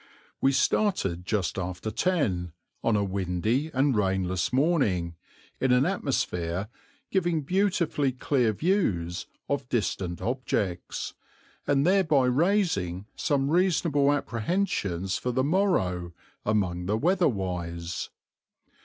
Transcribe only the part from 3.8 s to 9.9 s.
rainless morning, in an atmosphere giving beautifully clear views of